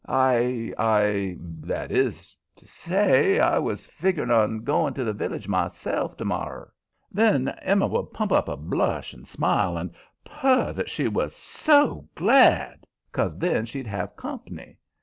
I 0.09 0.73
I 0.79 1.37
that 1.39 1.91
is 1.91 2.35
to 2.55 2.67
say, 2.67 3.39
I 3.39 3.59
was 3.59 3.85
figgering 3.85 4.31
on 4.31 4.63
goin' 4.63 4.95
to 4.95 5.03
the 5.03 5.13
village 5.13 5.47
myself 5.47 6.17
to 6.17 6.25
morrer." 6.25 6.73
Then 7.11 7.49
Emma 7.61 7.85
would 7.85 8.11
pump 8.11 8.31
up 8.31 8.47
a 8.49 8.57
blush, 8.57 9.13
and 9.13 9.27
smile, 9.27 9.77
and 9.77 9.93
purr 10.25 10.73
that 10.73 10.89
she 10.89 11.07
was 11.07 11.35
SO 11.35 12.09
glad, 12.15 12.87
'cause 13.11 13.37
then 13.37 13.67
she'd 13.67 13.85
have 13.85 14.15
comp'ny. 14.15 14.79